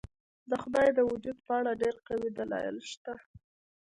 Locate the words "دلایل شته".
2.39-3.13